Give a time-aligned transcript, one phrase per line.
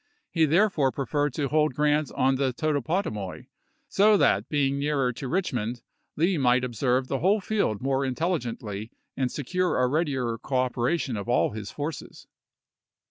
[0.31, 3.45] He therefore preferred to hold Grant on the Totopotomoy,
[3.87, 5.83] so that, being nearer to Richmond,
[6.15, 7.03] Lee might observe a.
[7.03, 7.03] l.
[7.03, 11.69] Lon the whole field more intelligently and secure a "^^^^^"1^^ readier cooperation of all his
[11.69, 12.25] forces.